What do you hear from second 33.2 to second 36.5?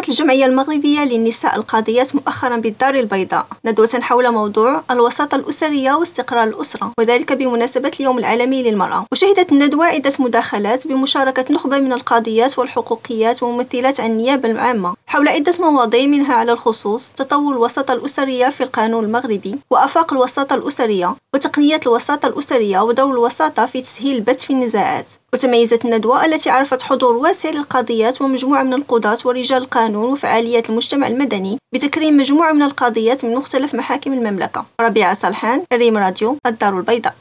من مختلف محاكم المملكة. ربيعة صالحان ريم راديو